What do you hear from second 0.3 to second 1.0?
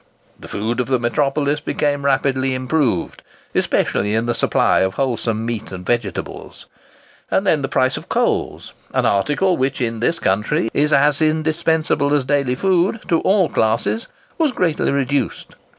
The food of the